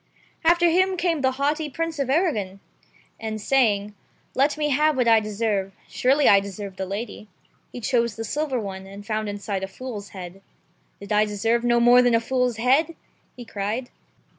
[0.43, 2.59] After him came the haughty Prince of Arragon,
[3.19, 3.93] and saying,
[4.33, 7.27] "Let me^have what I deserve— surely I deserve the lady,"
[7.71, 10.41] he chose the silver one, and found inside a fool's head.
[10.99, 12.95] "Did I deserve no more than a fool's head?"
[13.37, 13.91] he cried.